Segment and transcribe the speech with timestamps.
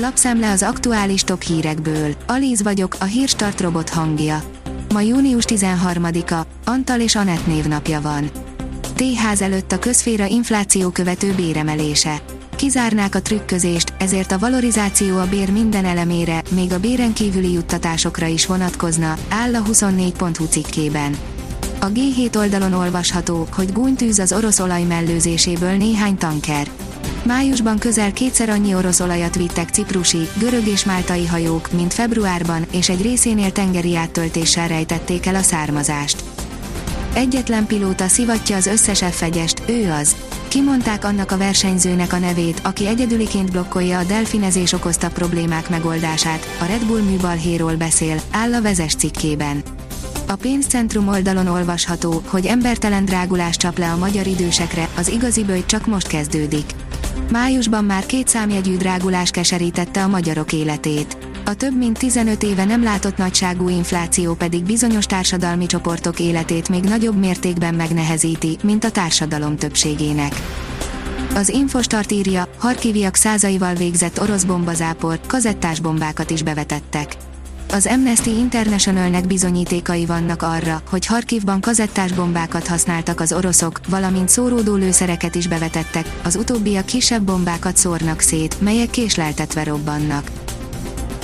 [0.00, 2.14] Lapszemle az aktuális top hírekből.
[2.26, 4.42] Alíz vagyok, a hírstart robot hangja.
[4.92, 8.30] Ma június 13-a, Antal és Anett névnapja van.
[8.94, 12.22] T-ház előtt a közféra infláció követő béremelése.
[12.56, 18.26] Kizárnák a trükközést, ezért a valorizáció a bér minden elemére, még a béren kívüli juttatásokra
[18.26, 21.16] is vonatkozna, áll a 24.hu cikkében.
[21.80, 26.68] A G7 oldalon olvasható, hogy gúnytűz az orosz olaj mellőzéséből néhány tanker.
[27.28, 32.88] Májusban közel kétszer annyi orosz olajat vittek ciprusi, görög és máltai hajók, mint februárban, és
[32.88, 36.24] egy részénél tengeri áttöltéssel rejtették el a származást.
[37.14, 39.24] Egyetlen pilóta szivatja az összes f
[39.66, 40.16] ő az.
[40.48, 46.64] Kimondták annak a versenyzőnek a nevét, aki egyedüliként blokkolja a delfinezés okozta problémák megoldását, a
[46.64, 49.62] Red Bull műbalhéról beszél, áll a vezes cikkében.
[50.28, 55.62] A pénzcentrum oldalon olvasható, hogy embertelen drágulás csap le a magyar idősekre, az igazi bőj
[55.66, 56.64] csak most kezdődik.
[57.30, 61.16] Májusban már két számjegyű drágulás keserítette a magyarok életét.
[61.44, 66.82] A több mint 15 éve nem látott nagyságú infláció pedig bizonyos társadalmi csoportok életét még
[66.82, 70.32] nagyobb mértékben megnehezíti, mint a társadalom többségének.
[71.34, 77.16] Az Infostart írja, harkiviak százaival végzett orosz bombazápor, kazettás bombákat is bevetettek.
[77.72, 84.74] Az Amnesty Internationalnek bizonyítékai vannak arra, hogy Harkivban kazettás bombákat használtak az oroszok, valamint szóródó
[84.74, 90.30] lőszereket is bevetettek, az utóbbiak kisebb bombákat szórnak szét, melyek késleltetve robbannak.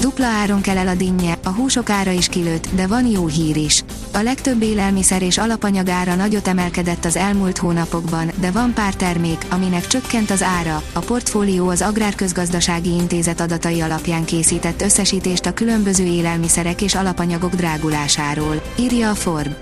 [0.00, 3.56] Dupla áron kell el a dinnye, a húsok ára is kilőtt, de van jó hír
[3.56, 3.84] is.
[4.14, 9.46] A legtöbb élelmiszer és alapanyag ára nagyot emelkedett az elmúlt hónapokban, de van pár termék,
[9.50, 10.82] aminek csökkent az ára.
[10.92, 18.62] A portfólió az Agrárközgazdasági Intézet adatai alapján készített összesítést a különböző élelmiszerek és alapanyagok drágulásáról,
[18.78, 19.54] írja a Forb.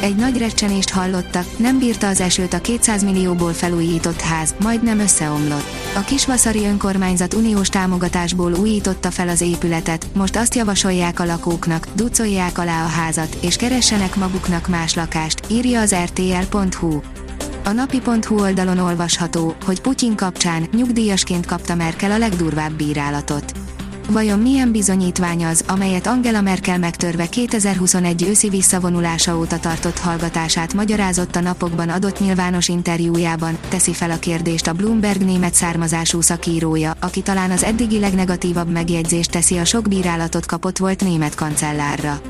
[0.00, 5.66] Egy nagy recsenést hallottak, nem bírta az esőt a 200 millióból felújított ház, majdnem összeomlott.
[5.96, 12.58] A Kisvaszari önkormányzat uniós támogatásból újította fel az épületet, most azt javasolják a lakóknak, ducolják
[12.58, 17.00] alá a házat, és keressenek maguknak más lakást, írja az rtl.hu.
[17.64, 23.63] A napi.hu oldalon olvasható, hogy Putyin kapcsán nyugdíjasként kapta Merkel a legdurvább bírálatot.
[24.08, 31.36] Vajon milyen bizonyítvány az, amelyet Angela Merkel megtörve 2021 őszi visszavonulása óta tartott hallgatását magyarázott
[31.36, 37.20] a napokban adott nyilvános interjújában, teszi fel a kérdést a Bloomberg német származású szakírója, aki
[37.20, 42.20] talán az eddigi legnegatívabb megjegyzést teszi a sok bírálatot kapott volt német kancellárra.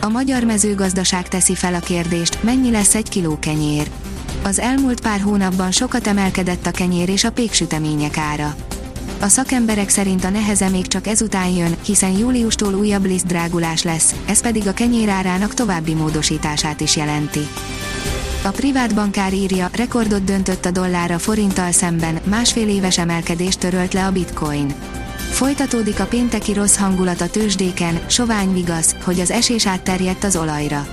[0.00, 3.90] A magyar mezőgazdaság teszi fel a kérdést, mennyi lesz egy kiló kenyér.
[4.42, 8.54] Az elmúlt pár hónapban sokat emelkedett a kenyér és a péksütemények ára.
[9.22, 14.14] A szakemberek szerint a neheze még csak ezután jön, hiszen júliustól újabb liszt drágulás lesz,
[14.26, 17.48] ez pedig a kenyérárának további módosítását is jelenti.
[18.44, 23.92] A privát bankár írja, rekordot döntött a dollár a forinttal szemben, másfél éves emelkedést törölt
[23.92, 24.74] le a bitcoin.
[25.30, 30.86] Folytatódik a pénteki rossz hangulat a tőzsdéken, sovány vigasz, hogy az esés átterjedt az olajra.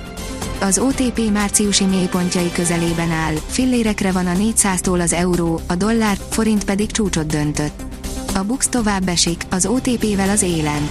[0.60, 6.64] Az OTP márciusi mélypontjai közelében áll, fillérekre van a 400-tól az euró, a dollár, forint
[6.64, 7.89] pedig csúcsot döntött.
[8.34, 10.90] A Bux tovább esik, az OTP-vel az élen.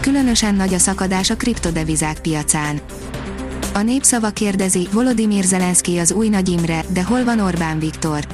[0.00, 2.80] Különösen nagy a szakadás a kriptodevizák piacán.
[3.74, 8.26] A népszava kérdezi, Volodymyr Zelenszky az új Nagy Imre, de hol van Orbán Viktor?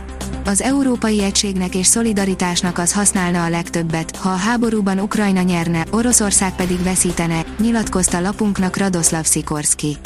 [0.45, 6.57] Az európai egységnek és szolidaritásnak az használna a legtöbbet, ha a háborúban Ukrajna nyerne, Oroszország
[6.57, 9.97] pedig veszítene, nyilatkozta lapunknak Radoslav Sikorski.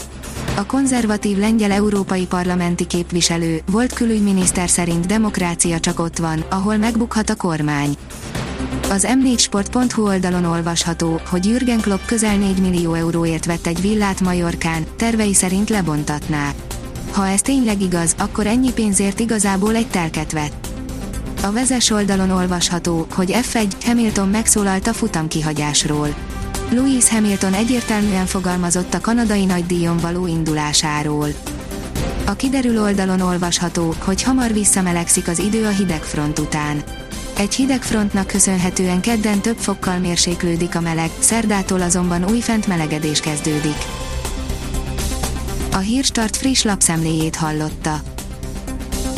[0.57, 7.31] A konzervatív lengyel európai parlamenti képviselő, volt külügyminiszter szerint demokrácia csak ott van, ahol megbukhat
[7.31, 7.97] a kormány.
[8.91, 14.85] Az m4sport.hu oldalon olvasható, hogy Jürgen Klopp közel 4 millió euróért vett egy villát Majorkán,
[14.97, 16.53] tervei szerint lebontatná.
[17.13, 20.67] Ha ez tényleg igaz, akkor ennyi pénzért igazából egy telket vett.
[21.43, 25.29] A vezes oldalon olvasható, hogy F1 Hamilton megszólalt a futam
[26.71, 31.29] Louis Hamilton egyértelműen fogalmazott a kanadai nagydíjon való indulásáról.
[32.27, 36.83] A kiderül oldalon olvasható, hogy hamar visszamelegszik az idő a hidegfront után.
[37.37, 43.77] Egy hideg frontnak köszönhetően kedden több fokkal mérséklődik a meleg, szerdától azonban újfent melegedés kezdődik.
[45.73, 48.16] A Hírstart friss lapszemléjét hallotta.